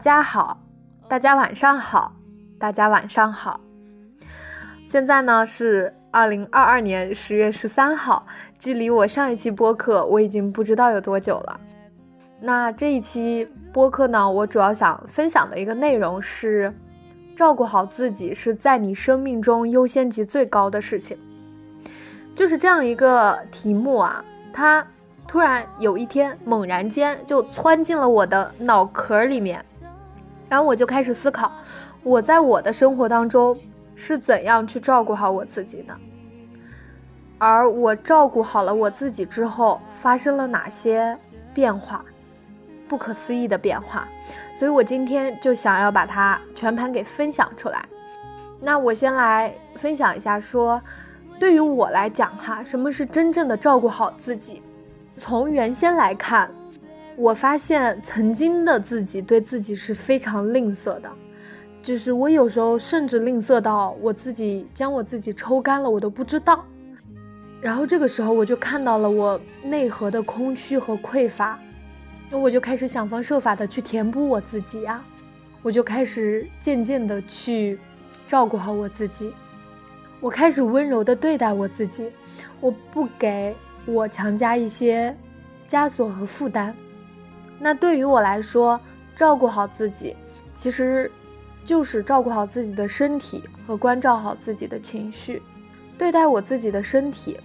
[0.00, 0.58] 大家好，
[1.08, 2.14] 大家晚上好，
[2.58, 3.60] 大家晚上好。
[4.86, 8.24] 现在呢是二零二二年十月十三号，
[8.58, 11.60] 距离我上一期播客我已经不知道有多久了。
[12.40, 16.72] 那这一期播客呢，我主要想分享的一个内容是，
[17.36, 21.18] 照顾好自己是在你生命中优先级最高的事情。
[22.34, 24.82] 就是这样一个题目啊，它
[25.28, 29.62] 突然有一天猛然间就窜进了我的脑壳里面，
[30.50, 31.50] 然后我就开始思考，
[32.02, 33.56] 我在我的生活当中
[33.94, 35.94] 是怎样去照顾好我自己的，
[37.38, 41.16] 而我照顾好了我自己之后，发生了哪些
[41.54, 42.04] 变化，
[42.86, 44.06] 不可思议的变化，
[44.54, 47.82] 所以我今天就想要把它全盘给分享出来。
[48.60, 50.82] 那我先来分享一下说。
[51.38, 54.62] 对于我来讲，哈，什么是真正的照顾好自己？
[55.16, 56.50] 从原先来看，
[57.20, 61.10] 我发现曾经的自己对自己是非常吝啬的，
[61.82, 66.64] 就是我有时候甚至吝啬到我自己将我自己抽干了，我都不知道。
[67.60, 71.58] 然后这个时候，我就看到了我内核的空虚和匮乏，
[72.30, 75.04] 那我就开始想方设法的去填补我自己呀，
[75.60, 77.78] 我就开始渐渐的去
[78.26, 79.30] 照顾好我自己。
[80.20, 82.10] 我开始温柔的对待我自己，
[82.62, 85.14] 我不给我强加一些
[85.68, 86.74] 枷锁和负担。
[87.62, 88.80] 那对于我来说，
[89.14, 90.16] 照顾好自己，
[90.56, 91.10] 其实
[91.64, 95.42] 就是照顾好自己的身体和关照好自己的情绪。
[95.98, 97.36] 对待我自己的身体，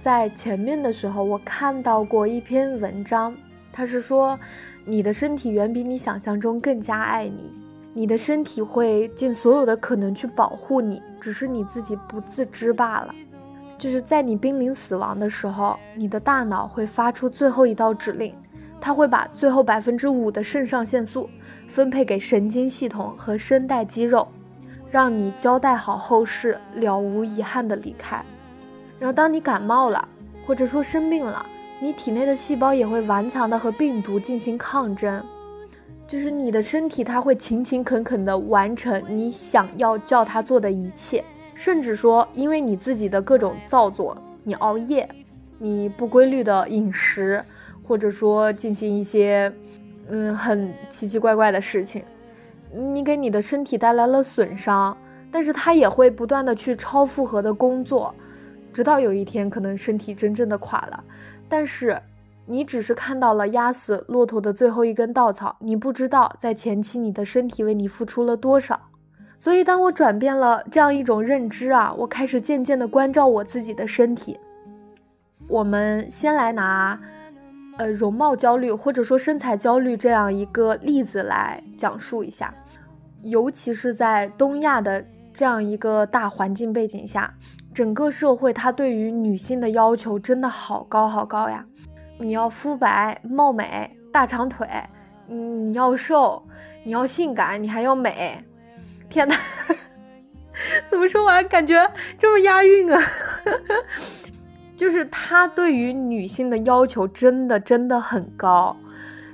[0.00, 3.34] 在前面的时候，我看到过一篇文章，
[3.72, 4.38] 它是说，
[4.84, 7.52] 你的身体远比你想象中更加爱你。
[7.96, 13.12] 你的身体会尽所有的可能去保护你，只是你自己不自知罢了。
[13.76, 18.34] 就是在你濒临死亡的时候，你的大脑会发出最后一道指令，
[18.84, 21.30] 它会把最后百分之五的肾上腺素
[21.68, 24.28] 分配给神经系统和声带肌肉，
[24.90, 28.22] 让你交代好后事，了无遗憾的离开。
[28.98, 30.06] 然后当你感冒了，
[30.46, 31.46] 或者说生病了，
[31.80, 35.24] 你体内的细胞也会顽强的和病毒进行抗争。
[36.06, 41.24] 就是你的身体，它会勤勤恳恳的完成你想要叫它做的一切，
[41.54, 45.08] 甚至说，因为你自己的各种造作，你熬夜，
[45.56, 47.42] 你不规律的饮食，
[47.86, 49.52] 或者说进行一些，
[50.08, 52.02] 嗯，很奇奇怪怪的事情，
[52.72, 54.96] 你给你的身体带来了损伤，
[55.30, 58.14] 但是它也会不断的去超负荷的工作，
[58.72, 61.04] 直到有一天可能身体真正的垮了，
[61.48, 62.00] 但是。
[62.46, 68.78] 你只是看到了压死骆驼的最后一根稻草，你不知道在前期你的身体为你付出了多少。
[69.38, 74.38] 所以，当我转变了这样一种认知啊，我开始渐渐的关照我自己的身体。
[75.48, 77.00] 我们先来拿，
[77.76, 82.54] 呃，容貌焦虑或者说身材焦虑这样一个例子来讲述一下，
[83.22, 87.34] 尤其是在东亚的这样一个大环境背景下，
[87.74, 91.64] 整个社会它对于女性的要求真的好高好高呀。
[92.18, 94.68] 你要肤白貌美大长腿，
[95.28, 96.46] 嗯，你要瘦，
[96.84, 98.38] 你要性感，你还要美。
[99.08, 99.36] 天哪，
[100.88, 101.74] 怎么说完感觉
[102.18, 103.02] 这么押韵啊？
[104.76, 108.76] 就是他对于女性的要求真的真的很高。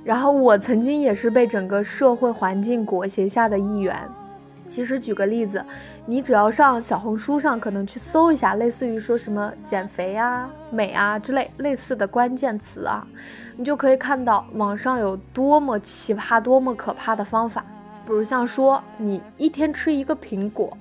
[0.03, 3.95] 然后我曾经也是被整个社会环境裹挟下的一员。
[4.67, 5.63] 其实举个例子，
[6.05, 13.05] 你只要上小红书上，可能去搜一下，类似于说什么减肥啊、美啊之类类似的关键词啊，
[13.57, 17.65] 你就可以看到网上有多么奇葩、多么可怕的方法。
[18.05, 20.75] 比如像说，你一天吃一个苹果，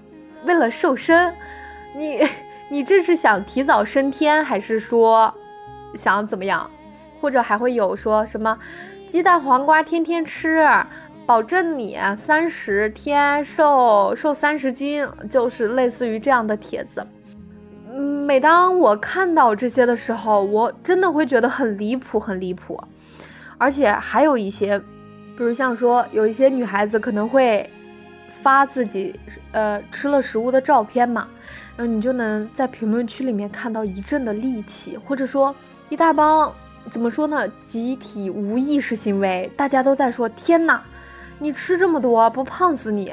[0.46, 1.34] 为了瘦身，
[1.94, 2.20] 你
[2.70, 5.34] 你这是想提早升天，还是说
[5.94, 6.70] 想怎么样？
[7.20, 8.56] 或者还会有说什么
[9.08, 10.66] 鸡蛋黄瓜天天吃。
[11.26, 17.06] 保证你三十天瘦瘦三十斤，就是类似于这样的帖子。
[17.88, 22.82] 嗯，每当我看到这些的时候，我真的会觉得很离谱，很离谱。
[23.58, 24.76] 而且还有一些，
[25.36, 27.68] 比如像说有一些女孩子可能会
[28.42, 29.18] 发自己
[29.52, 31.28] 呃吃了食物的照片嘛，
[31.76, 35.54] 然后你就能在评论区里面看到一阵的戾气，或者说
[35.88, 36.52] 一大帮
[36.90, 40.82] 怎么说呢，集体无意识行为，大家都在说天哪。
[41.38, 43.12] 你吃这么多不胖死你？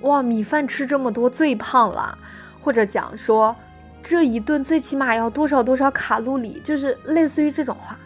[0.00, 2.16] 哇，米饭吃这么多最胖了，
[2.60, 3.54] 或者讲说
[4.02, 7.96] 这一顿最起码要多少多少卡路里，就是类似于这种话。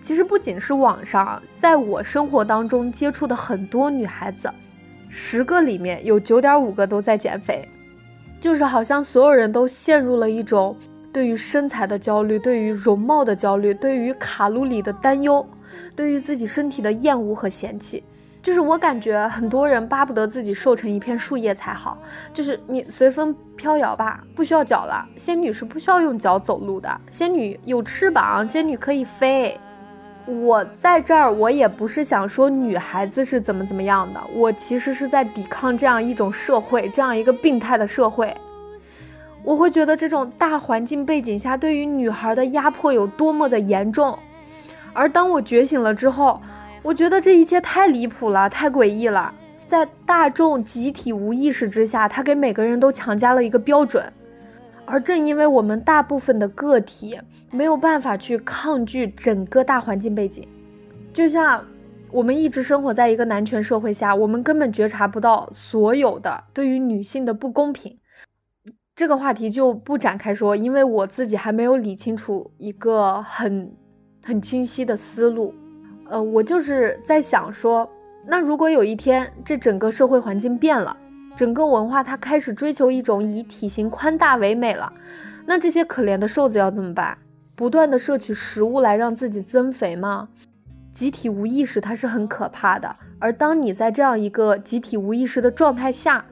[0.00, 4.50] 其实不仅是网上，在我生活当中接触的很多女孩子，
[5.14, 7.68] 十个里面有九点五个都在减肥，
[8.40, 10.74] 就是好像所有人都陷入了一种
[11.12, 15.46] 对于身材的焦虑，对于容貌的焦虑，对于卡路里的担忧。
[15.94, 18.02] 对于自己身体的厌恶和嫌弃。
[18.42, 21.96] 就是我感觉很多人巴不得自己瘦成一片树叶才好，
[22.34, 25.06] 就是你随风飘摇吧，不需要脚了。
[25.16, 29.58] 仙女是不需要用脚走路的，仙女有翅膀，仙女可以飞。
[30.26, 38.34] 我在这儿，我也不是想说女孩子是怎么怎么样的，我其实是在抵抗这样一种社会，这样一个病态的社会。
[39.42, 44.18] 我会觉得这种大环境背景下对于女孩的压迫有多么的严重，
[44.92, 46.40] 而当我觉醒了之后。
[46.84, 49.32] 我觉得这一切太离谱了，太诡异了。
[49.68, 54.04] 在大众集体无意识之下，他给每个人都强加了一个标准，
[54.92, 57.18] 而正因为我们大部分的个体
[57.50, 60.46] 没有办法去抗拒整个大环境背景，
[61.14, 61.64] 就像
[62.10, 67.98] 我们一直生活在一个男权社会下，我们根本觉察不到所有的对于女性的不公平。
[68.94, 73.74] 这个话题就不展开说，因为我自己还没有理清楚一个很
[74.22, 75.54] 很清晰的思路。
[76.06, 77.88] 呃，我就是在想说，
[78.26, 80.94] 那如果有一天这整个社会环境变了，
[81.34, 84.92] 整个文化它开始追求一种以体型宽大为美了，
[85.46, 87.16] 那这些可怜的瘦子要怎么办？
[87.56, 90.28] 不断的摄取食物来让自己增肥吗？
[90.94, 96.24] 集体无意识它是很可怕的，而当你在这样一个集体无意识的状态下，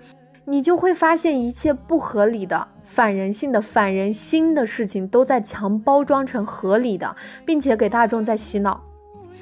[0.44, 7.16] 你就会发现一切不合理的、反人性的、反人心的事情都在强包装成合理的，
[7.46, 8.82] 并且给大众在洗脑。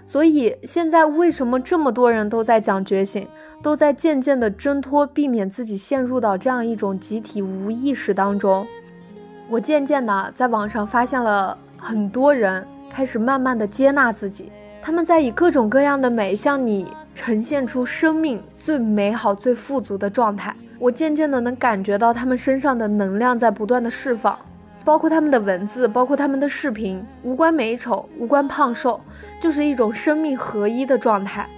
[0.08, 3.28] 所以现在为什么这么多人都在讲觉醒，
[3.62, 8.66] 都在渐渐的挣脱，避免自己陷入到这样一种集体无意识当中？
[9.50, 14.50] 我渐渐的在网上发现了很多人开始慢慢的接纳自己，
[14.80, 20.56] 他们在以各种各样的美向你呈现出生命最美好、最富足的状态。
[20.78, 24.38] 我渐渐的能感觉到他们身上的能量在不断的释放，
[24.86, 28.98] 包括他们的文字，包括他们的视频，无关美丑，无关胖瘦。
[29.40, 31.48] 就是一种生命合一的状态。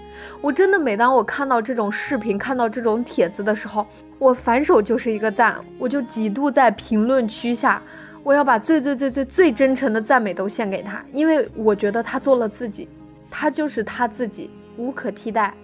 [0.41, 3.87] 我真的每当我看到这种视频、看到这种帖子的时候，
[4.19, 7.83] 我反手就是一个赞，我就几度在评论区下，
[8.23, 12.87] 我要把最最最最最真诚的赞美都献给他，因为我觉得他做了自己，
[13.31, 15.55] 他就是他自己，无可替代。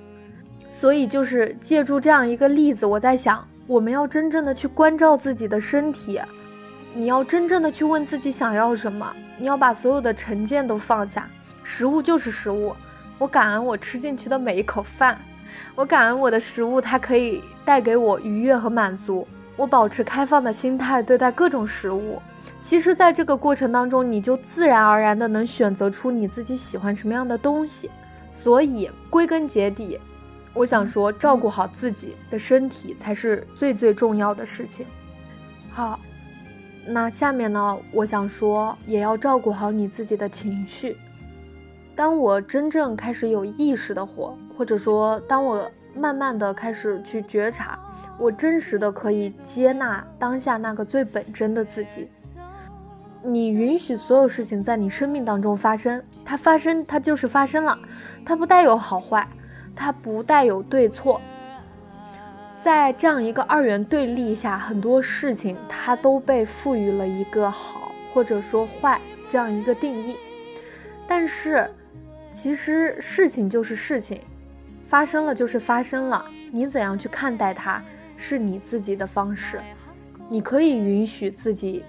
[0.73, 6.21] 所以就是借助这样一个例子，我在想，我们要真正的去关照自己的身体，
[6.95, 11.29] 你要真正的去问自己想要什么，你要把所有的成见都放下。
[11.69, 12.77] 食物就是食物，
[13.19, 15.19] 我感恩我吃进去的每一口饭，
[15.75, 19.27] 我感恩我的食物，它可以带给我愉悦和满足。
[19.57, 22.23] 我保持开放的心态对待各种食物，
[22.63, 27.91] 其实，在这个过程当中，你就自然而然的能选择出你自己喜欢什么样的东西。
[28.33, 29.99] 所以，归根结底，
[30.55, 34.87] 我想说，照顾好自己的身体才是最最重要的事情。
[35.73, 35.99] 好，
[36.87, 40.97] 那下面呢，我想说，也要照顾好你自己的情绪。
[41.97, 47.79] 当我真正开始有意识的活，或者说，当我慢慢的开始去觉察，
[48.19, 52.07] 我真实的可以接纳当下那个最本真的自己。
[53.23, 57.79] 你允许所有事情在你生命当中发生，它发生，它就是发生了，
[58.27, 59.27] 它不带有好坏，
[59.75, 61.19] 它不带有对错。
[62.63, 70.15] 在这样一个二元对立下，很多事情它都被赋予了一个好或者说坏这样一个定义，
[71.09, 71.67] 但是。
[72.37, 74.21] 其实事情就是事情，
[74.89, 76.23] 发生了就是发生了。
[76.53, 77.83] 你怎样去看待它，
[78.19, 79.59] 是你自己的方式。
[80.29, 81.83] 你可以允许自己，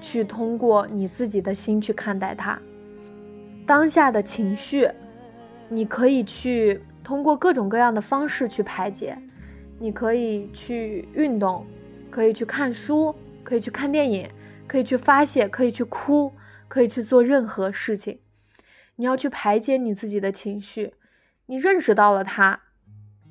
[0.00, 2.58] 去通过你自己的心去看待它。
[3.64, 4.90] 当下的情绪，
[5.68, 9.16] 你可以去通过各种各样的方式去排解。
[9.78, 11.64] 你可以去运动，
[12.10, 14.28] 可以去看书，可以去看电影，
[14.66, 16.32] 可以去发泄，可以去哭，
[16.66, 18.18] 可以去做任何事情。
[18.96, 20.94] 你要去排解你自己的情绪，
[21.46, 22.60] 你认识到了它，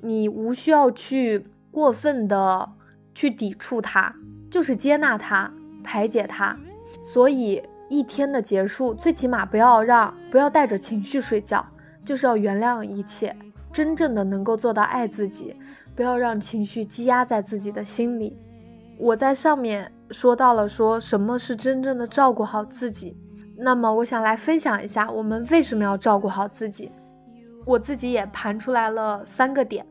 [0.02, 2.72] 你无需要去过分的
[3.14, 4.14] 去抵触它，
[4.50, 5.52] 就是接纳它，
[5.82, 6.56] 排解它。
[7.00, 11.64] 所以一天的结束，最起码不要让不要带着情绪睡觉，
[12.04, 13.34] 就是要原谅一切，
[13.72, 15.56] 真正的能够做到爱自己，
[15.94, 18.36] 不要让情绪积压在自己的心里。
[18.98, 23.16] 我在上面说到了，说什么是真正的照顾好自己。
[23.64, 26.90] 那么我想来分享一下，我们为什么要照顾好自己。
[27.64, 29.86] 我自己也盘出来了三个点。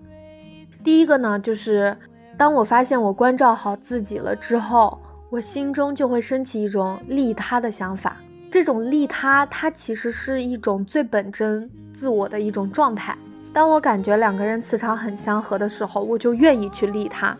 [0.83, 1.95] 第一个呢，就是
[2.37, 4.99] 当我发现我关照好自己了之后，
[5.29, 8.17] 我心中就会升起一种利他的想法。
[8.51, 13.17] 这种利他，它其实是一种最本真自我的一种状态。
[13.53, 17.37] 当我感觉两个人磁场很相合的时候，我就愿意去利他。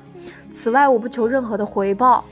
[0.54, 2.24] 此外，我不求任何的回报。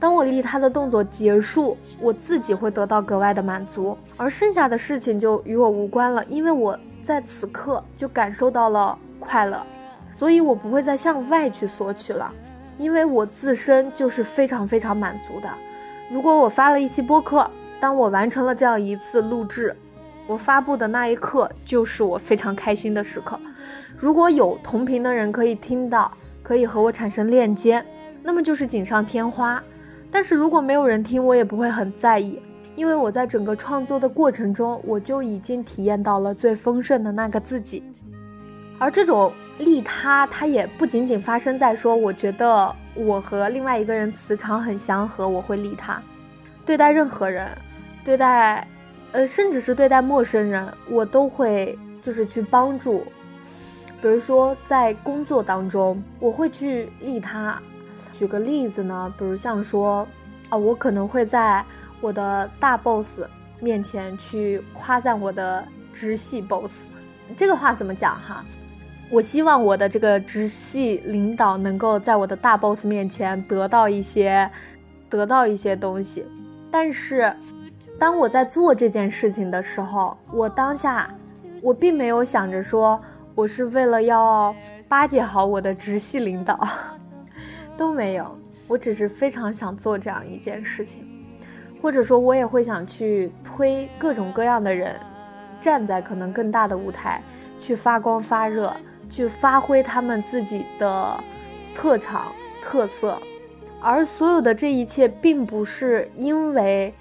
[0.00, 9.64] 当我利他的动作结束，我自己会得到格外的满足，而剩下的事情就与我无关了，因为我在此刻就感受到了快乐，
[10.12, 12.30] 所以我不会再向外去索取了，
[12.76, 15.48] 因为我自身就是非常非常满足的。
[16.10, 19.74] 如果我发了一期播客，当我完成了这样一次录制，
[20.26, 23.38] 我发布的那一刻就是我非常开心的时刻。
[23.96, 26.10] 如果有同频的人可以听到，
[26.42, 27.82] 可以和我产生链接，
[28.22, 29.62] 那么就是锦上添花。
[30.14, 32.38] 但是如果没有人听，我也不会很在意，
[32.76, 37.82] 因为我在整个创作的过程中，我就已经体验到了最丰盛的那个自己。
[38.78, 46.00] 而这种利他，它也不仅仅发生在说，我觉得我和另外一个人磁场很相合，我会利他。
[46.64, 47.48] 对待任何人，
[48.04, 48.64] 对待，
[49.10, 53.02] 呃，甚至是对待陌生人，我都会就是去帮助。
[54.00, 57.60] 比如说在工作当中，我会去利他。
[58.16, 60.06] 举个例子呢，比如像说，
[60.48, 61.64] 啊，我可能会在
[62.00, 63.20] 我的大 boss
[63.60, 66.86] 面前去夸赞我的直系 boss。
[67.36, 68.44] 这个话怎么讲哈？
[69.10, 74.48] 我希望我的这个直系领导能够在我的大 boss 面前得到一些，
[75.10, 76.24] 得到一些东西。
[76.70, 77.34] 但是，
[77.98, 81.08] 当我在做这件事情的时候，我当下
[81.62, 83.00] 我并没有想着说。
[83.36, 84.54] 我是为了要
[84.88, 86.68] 巴结好我的直系领导，
[87.76, 91.06] 都没有，我只是非常想做这样一件事情，
[91.82, 94.94] 或者说，我也会想去推各种各样的人，
[95.60, 97.20] 站在可能更大的舞台
[97.58, 98.74] 去发光发热，
[99.10, 101.18] 去发挥他们自己的
[101.74, 103.18] 特长特色，
[103.80, 106.94] 而所有的这一切，并不是因为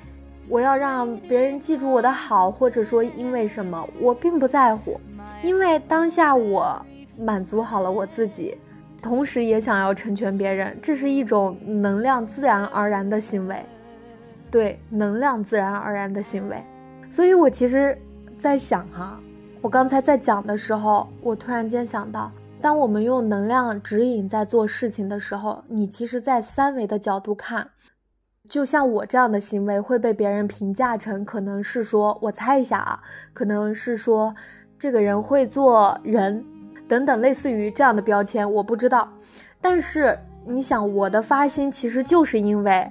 [0.50, 5.00] 我要让别人记住我的好，或者说因为什么，我并不在乎。
[5.42, 6.86] 因为当下我
[7.18, 8.58] 满足好了我自己，
[9.03, 13.62] 同时也想要成全别人，这是一种能量自然而然的行为，
[14.50, 16.63] 对，能量自然而然的行为。
[17.10, 17.95] 所以我其实，
[18.39, 19.19] 在想哈，
[19.62, 22.31] 我刚才在讲的时候，我突然间想到，
[22.62, 27.69] 当我们用能量指引在做事情的时候，你其实，在三维的角度看，
[28.50, 33.01] 就像我这样的行为会被别人评价成，可能是说，我猜一下啊，
[33.33, 34.33] 可能是说。
[34.79, 36.43] 这个人会做人，
[36.93, 39.12] 等等，类似于这样的标签，我不知道。
[39.59, 42.88] 但是你想，我的发心其实就是因为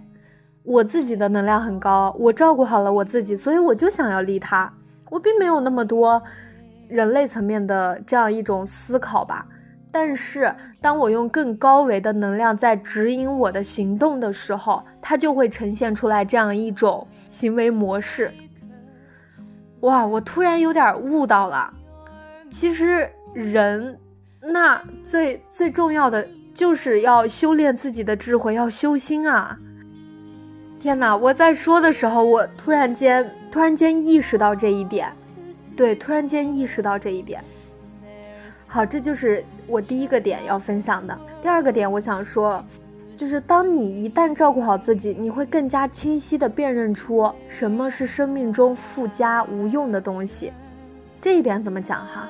[0.64, 4.72] 我自己的能量很高，我照顾好了我自己，所以我就想要利他。
[5.08, 6.20] 我并没有那么多
[6.88, 9.46] 人类层面的这样一种思考吧。
[9.92, 18.32] 但是当我用更高维的能量在指引我的行动的时候，它就会呈现出来这样一种行为模式。
[19.82, 21.72] 哇，我突然有点悟到了。
[22.50, 23.98] 其实人，
[24.40, 29.58] 那最最重要的就是要修炼自己的智慧，要修心啊！
[30.80, 35.10] 天哪，我在说的时候，我突然间突然间意识到这一点，
[35.76, 37.42] 对，突然间意识到这一点。
[38.68, 41.18] 好，这就是我第一个点要分享的。
[41.40, 42.64] 第二个点，我想说，
[43.16, 50.52] 就是当你一旦照顾好自己，你会更加清晰的辨认出什么是生命中附加无用的东西。
[51.20, 52.28] 这一点怎么讲哈？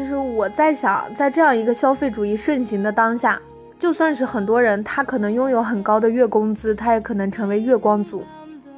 [0.00, 3.38] 就是我在想，在这样一个消费主义盛行的当下，
[3.78, 8.24] 就算是很多人，他可能拥有很高的月工资，他也可能成为月光族，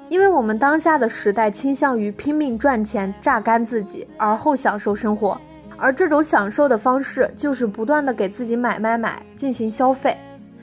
[0.08, 5.40] 因为我们当下的时代倾向于拼命赚钱，榨干自己，而后享受生活。
[5.76, 10.16] 而这种享受的方式，就是不断的给自己买买买，进行消费。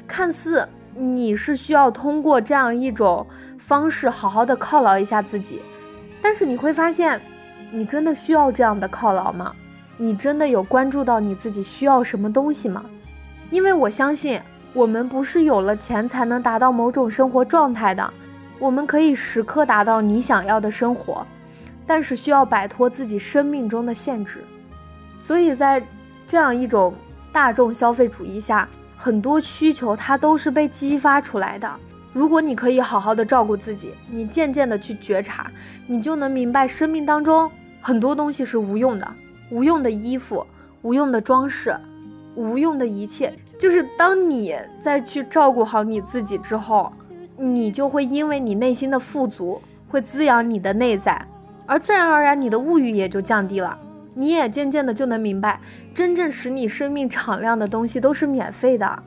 [0.05, 3.25] 看似你是需要通过这样一种
[3.57, 5.61] 方式好好的犒劳一下自己，
[6.21, 7.17] 但是你会发现。
[7.71, 9.53] 你真的需要这样的犒劳吗？
[10.01, 12.85] 你真的有关注到你自己需要什么东西吗？
[13.51, 14.39] 因为我相信，
[14.73, 18.13] 我们不是有了钱才能达到某种生活状态的。
[18.59, 21.27] 我们可以时刻达到你想要的生活，
[21.85, 24.41] 但是需要摆脱自己生命中的限制。
[25.19, 25.83] 所以在
[26.25, 26.93] 这样一种
[27.33, 31.69] 大众消费主义下，很多需求它都是被激发出来的。
[32.13, 35.51] 如果你可以好好的照顾自己，你渐渐的去觉察，
[35.87, 37.51] 你就能明白生命当中
[37.81, 39.13] 很多东西是无用的，
[39.49, 40.45] 无用的衣服，
[40.81, 41.75] 无用的装饰，
[42.35, 43.33] 无用的一切。
[43.59, 46.91] 就是当你再去照顾好你自己之后，
[47.37, 51.21] 你就会因为你内心的富足，会滋养你的内在，
[51.65, 53.77] 而自然而然你的物欲也就降低了。
[54.13, 55.59] 你也渐渐的就能明白，
[55.93, 59.03] 真正使你生命敞亮的东西都是免费的，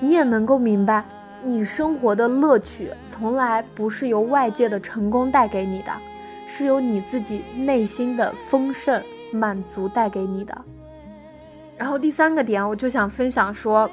[0.00, 1.04] 你也能够明白。
[1.44, 5.92] 你生活的乐趣从来不是由外界的成功带给你的，
[6.46, 10.56] 是由你自己内心的丰盛满足带给你的。
[11.76, 13.88] 然后第三个点，我就想分享说，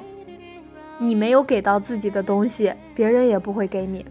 [0.98, 4.04] 你没有给到自己的东西，别人也不会给你；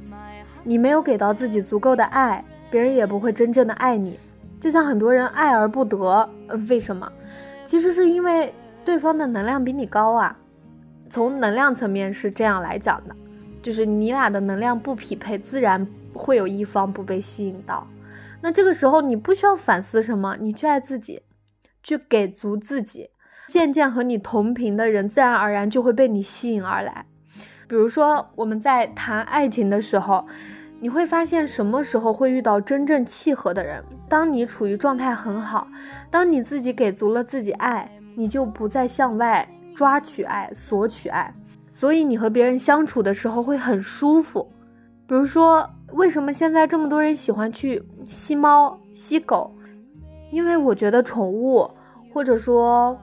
[0.63, 4.17] 你没有给到自己足够的爱，别人也不会真正的爱你。
[4.59, 6.29] 就像很多人爱而不得，
[6.69, 7.11] 为什么？
[7.65, 8.53] 其实是因为
[8.85, 10.37] 对方的能量比你高啊。
[11.09, 13.15] 从能量层面是这样来讲的，
[13.61, 17.85] 就是你俩的能量不匹配，自然会有一方不被吸引到。
[18.41, 21.21] 那这个时候你不需要反思什么，你去爱自己，
[21.83, 23.09] 去给足自己，
[23.47, 27.05] 渐渐和你同频的人自然而然就会被你吸引而来。
[27.67, 30.25] 比如说我们在谈爱情的时候。
[30.81, 33.81] 你会发现什么时候会遇到真正契合的人？
[34.09, 35.67] 当你处于状态很好，
[36.11, 41.33] 当你自己给足了自己爱，你就不再向外抓取爱、索取爱，
[41.71, 44.51] 所以你和别人相处的时候会很舒服。
[45.07, 49.49] 比如说，为什么现在这么多人喜欢去吸猫、吸狗？
[50.29, 51.69] 因为我觉得宠物，
[52.13, 52.97] 或者说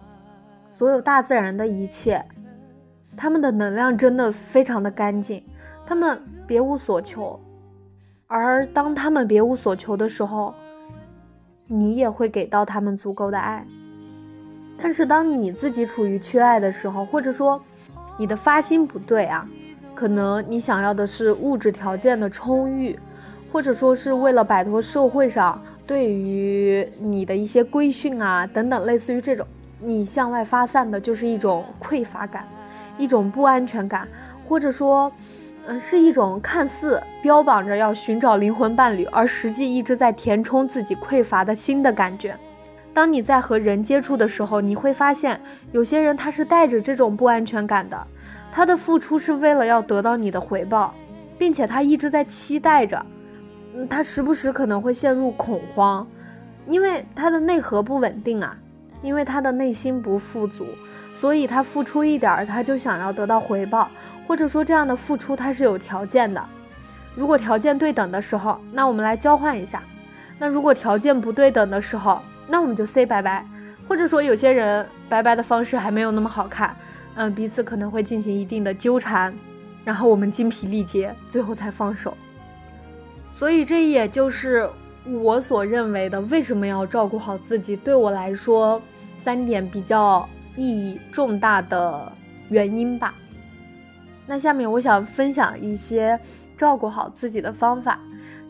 [0.71, 2.23] 所有大自然的一切，
[3.17, 5.43] 他们的能量真的非常的干净，
[5.87, 7.41] 他们别无所求。
[8.27, 10.55] 而当他们别无所求的时候，
[11.67, 13.67] 你也会给到他们足够的爱。
[14.79, 17.59] 但是当你自己处于缺爱的时候，或者说
[18.19, 19.49] 你的发心不对啊，
[19.95, 22.99] 可能你想要的是物质条件的充裕，
[23.53, 29.47] 或者说是为了摆脱社会上对于你的一些规训啊等等，类似于这种，
[29.81, 32.45] 你向外发散的就是一种匮乏感，
[32.99, 34.09] 一种不安全感，
[34.49, 35.11] 或者说。
[35.65, 42.37] 嗯，是一种看似标榜着要寻找灵魂伴侣，而实际一直在填充自己匮乏的心的感觉。
[42.93, 47.97] 当你在和人接触的时候，你会发现有些人他是带着这种不安全感的，
[48.53, 50.95] 他的付出是为了要得到你的回报，
[51.39, 53.05] 并且他一直在期待着。
[53.75, 56.07] 嗯，他时不时可能会陷入恐慌，
[56.69, 58.55] 因为他的内核不稳定啊，
[59.01, 60.67] 因为他的内心不富足，
[61.15, 63.89] 所以他付出一点他就想要得到回报。
[64.29, 66.43] 或者说这样的付出他是有条件的，
[67.17, 69.81] 如果条件对等的时候，那我们来交换一下；
[70.39, 73.45] 那如果条件不对等的时候，那我们就 say 拜拜。
[73.89, 76.75] 或者说有些人拜拜的方式还没有那么好看，
[77.15, 79.35] 嗯，彼此可能会进行一定的纠缠，
[79.85, 82.17] 然后我们精疲力竭，最后才放手。
[83.31, 84.69] 所以这也就是
[85.21, 88.81] 我所认为的为什么要照顾好自己，对我来说
[89.23, 92.13] 三点比较意义重大的
[92.49, 93.15] 原因吧。
[94.27, 96.19] 那下面我想分享一些
[96.57, 97.99] 照顾好自己的方法。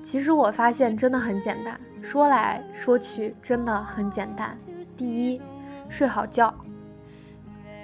[0.05, 4.57] 其实我发现真的很简单，说来说去真的很简单。
[4.99, 5.41] 第一，
[5.89, 6.53] 睡好觉。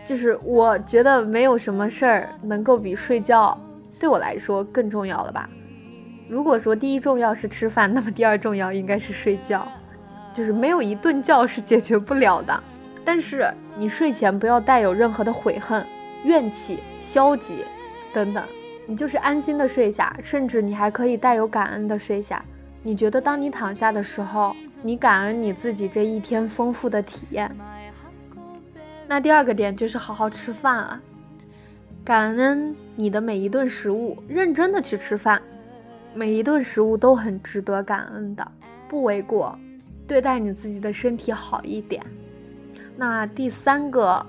[0.08, 3.54] 就是我觉得没有什么事儿能够比睡觉
[4.00, 5.46] 对我来说更重要了吧。
[6.30, 9.68] 如果说第一重要是吃饭，那么第二重要应该是睡觉。
[10.32, 12.58] 就是没有一顿觉是解决不了的。
[13.04, 15.84] 但是你睡前不要带有任何的悔恨、
[16.24, 17.66] 怨气、消极。
[18.14, 18.42] 等等，
[18.86, 22.42] 你就是安心的睡下，甚至你还可以带有感恩的睡下。
[22.82, 27.54] 你觉得当你躺下的时候，你感恩你自己这一天丰富的体验。
[29.08, 31.00] 那第二个点就是好好吃饭啊，
[32.04, 35.40] 感恩你的每一顿食物，认真的去吃饭，
[36.14, 38.46] 每一顿食物都很值得感恩的，
[38.86, 39.58] 不为过。
[40.06, 42.02] 对待你自己的身体好一点。
[42.96, 44.26] 那第三个，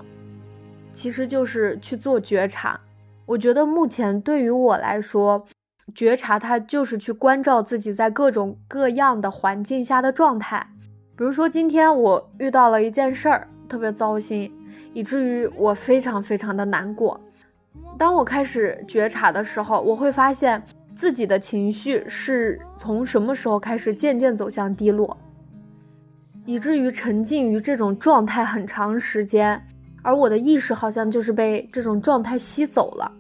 [0.94, 2.80] 其实就是去做觉察。
[3.26, 5.46] 我觉得目前对于我来说，
[5.94, 10.66] 觉察它就是去关照自己在各种各样的环境下的状态。
[11.18, 14.52] 比如说今天我遇到了一件事儿，特别糟心，
[14.94, 17.20] 以至于我非常非常的难过。
[17.98, 20.62] 当我开始觉察的时候，我会发现
[20.96, 25.16] 自己的情绪是从什么时候开始渐渐走向低落，
[26.46, 29.62] 以至于沉浸于这种状态很长时间，
[30.02, 33.12] 而我的意识好像就是被这种状态吸走了。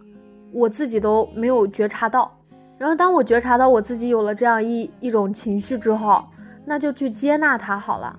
[0.52, 2.36] 我自己都没有觉察到，
[2.78, 6.26] 然后当我觉察到我自己有了这样一一种情绪之后，
[6.66, 8.18] 那就去接纳它好了，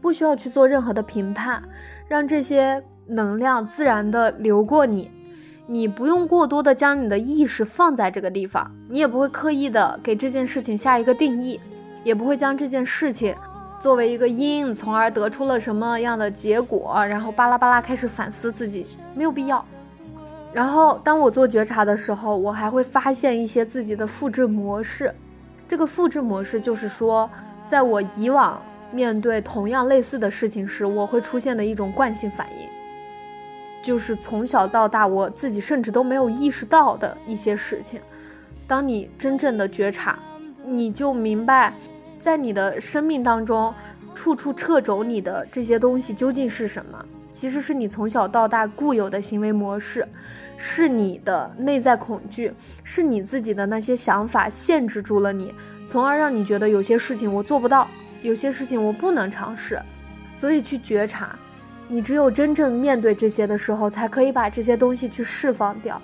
[0.00, 1.62] 不需要去做任何的评判，
[2.08, 5.10] 让这些能量自然的流过你，
[5.66, 11.60] 你不用过多的将你的意识放在这个地方，你也不会刻意的给这件事情下一个定义，
[12.02, 13.34] 也不会将这件事情
[13.80, 19.64] 作为一个因，从而得出了什么样的结果，然后巴拉巴拉开始反思自己，没有必要。
[20.52, 25.12] 然后，当我做觉察的时候，我还会发现一些自己的复制模式。
[25.66, 27.28] 这个复制模式就是说，
[27.66, 28.62] 在我以往
[28.94, 32.68] 面对同样类似的事情时，我会出现的一种惯性反应，
[33.82, 38.00] 就是从小到大我自己甚至都没有意识到的一些事情。
[38.68, 40.18] 当你真正的觉察，
[40.64, 41.74] 你就明白，
[42.20, 43.74] 在你的生命当中，
[44.14, 47.04] 处处掣肘你的这些东西究竟是什么。
[47.32, 50.06] 其实是你从小到大固有的行为模式，
[50.56, 52.52] 是你的内在恐惧，
[52.84, 55.52] 是你自己的那些想法限制住了你，
[55.88, 57.88] 从而让你觉得有些事情我做不到，
[58.24, 59.78] 有些事情我不能尝试，
[60.34, 61.38] 所以去觉察。
[61.86, 66.00] 你只有真正面对这些的时候，才可以把这些东西去释放掉。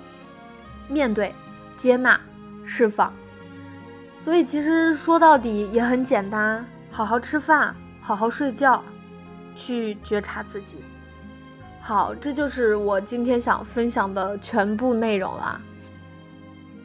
[0.87, 1.33] 面对、
[1.75, 2.21] 接纳、
[2.63, 3.11] 释放。
[4.19, 8.83] 所以其实说到底也很简单，好好吃饭，好好睡觉，
[9.55, 10.77] 去觉察自己。
[11.81, 15.59] 好，这就是我今天想分享的全部内容了。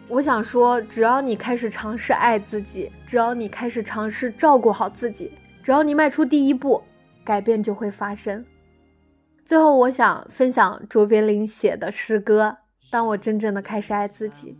[0.08, 5.32] 我想说，只要你开始尝试爱自己，只要你开始尝试照顾好自己，
[5.64, 6.80] 只要你迈出第一步，
[7.24, 8.44] 改变就会发生。
[9.44, 12.56] 最后，我想分享卓别林写的诗歌：
[12.88, 14.56] 当我真正的开始爱自己，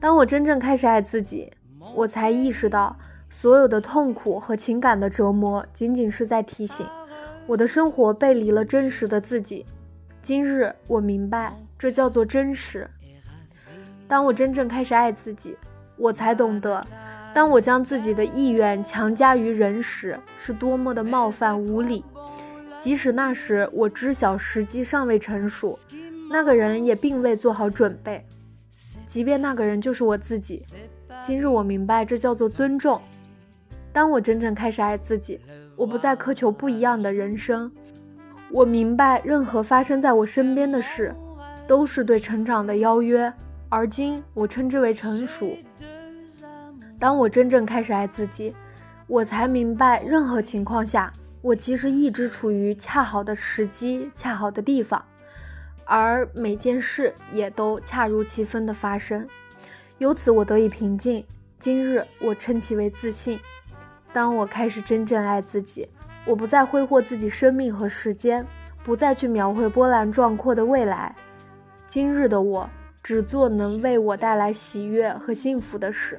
[0.00, 1.52] 当我真正开始爱自己，
[1.94, 2.96] 我才意识到，
[3.30, 6.84] 所有的痛苦和情感的折磨，仅仅是在提醒
[7.46, 9.64] 我的生活背离了真实的自己。
[10.22, 12.90] 今日我明白，这叫做真实。
[14.12, 15.56] 当我真正开始爱自己，
[15.96, 16.84] 我才懂得，
[17.32, 22.04] 当我将自己的意愿强加于人时，是多么的冒犯无理。
[22.78, 25.78] 即使那时我知晓时机尚未成熟，
[26.30, 28.22] 那个人也并未做好准备，
[29.06, 30.62] 即便那个人就是我自己。
[31.22, 33.00] 今日我明白，这叫做尊重。
[33.94, 35.40] 当我真正开始爱自己，
[35.74, 37.72] 我不再苛求不一样的人生。
[38.50, 41.14] 我明白，任何发生在我身边的事，
[41.66, 43.32] 都是对成长的邀约。
[43.74, 45.56] 而今，我称之为成熟。
[46.98, 48.54] 当我真正开始爱自己，
[49.06, 55.02] 我才明白，任何情况下，我其实一直处于恰好的时机、恰好的地方，
[55.86, 59.26] 而每件事也都恰如其分的发生。
[59.96, 61.24] 由此，我得以平静。
[61.58, 63.40] 今日，我称其为自信。
[64.12, 65.88] 当我开始真正爱自己，
[66.26, 68.46] 我不再挥霍自己生命和时间，
[68.84, 71.16] 不再去描绘波澜壮阔的未来。
[71.86, 72.68] 今日的我。
[73.02, 76.16] 只做能为我带来喜悦和幸福的事，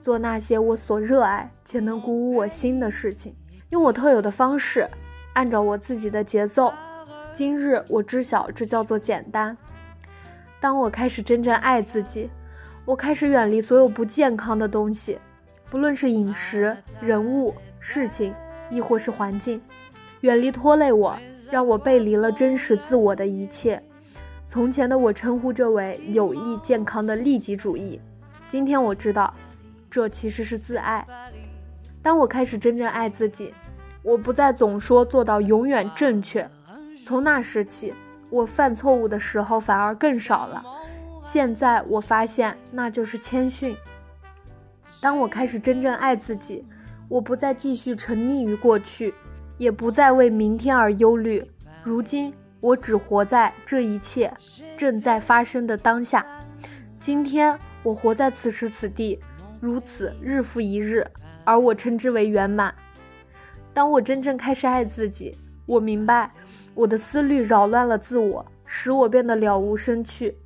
[0.00, 3.34] 做那些我所热爱且能鼓舞我心的事情，
[3.70, 4.86] 用我特有的方式，
[5.32, 6.72] 按照我自己的节奏。
[7.32, 9.56] 今日我知晓，这叫做简单。
[10.60, 12.28] 当我开始真正爱自己，
[12.84, 15.18] 我开始远离所有不健康的东西，
[15.70, 18.34] 不论是饮食、人物、事情，
[18.70, 19.58] 亦或是环境，
[20.20, 21.16] 远离拖累我、
[21.50, 23.82] 让我背离了真实自我的一切。
[24.48, 28.00] 从前的我称呼这为有益健康的利己主义，
[28.48, 29.34] 今天我知道，
[29.90, 31.04] 这其实是自爱。
[32.00, 33.52] 当我开始真正爱自己，
[34.02, 36.48] 我不再总说做到永远正确。
[37.04, 37.92] 从那时起，
[38.30, 40.64] 我犯错误的时候反而更少了。
[41.22, 43.76] 现在我发现，那就是谦逊。
[45.00, 46.64] 当我开始真正爱自己，
[47.08, 49.12] 我不再继续沉溺于过去，
[49.58, 51.44] 也不再为明天而忧虑。
[51.82, 52.32] 如今。
[52.60, 54.32] 我只活在这一切
[54.76, 56.26] 正在发生的当下。
[56.98, 59.18] 今天我活在此时此地，
[59.60, 61.06] 如此日复一日，
[61.44, 62.74] 而我称之为圆满。
[63.72, 66.30] 当我真正开始爱自己，我明白
[66.74, 70.36] 我的思虑扰乱了自我，使我变得了无生趣。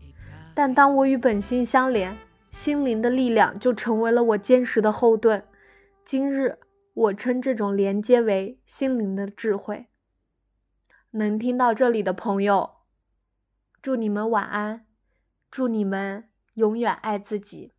[0.53, 2.17] 但当我与本心相连，
[2.51, 5.43] 心灵的力量就成为了我坚实的后盾。
[6.05, 6.59] 今日
[6.93, 9.87] 我称这种连接为心灵的智慧。
[11.13, 12.77] 能听到这里的朋友，
[13.83, 14.87] 祝你们晚安，
[15.51, 17.73] 祝你们永远爱自己。